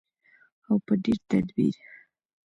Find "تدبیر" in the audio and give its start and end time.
1.29-1.75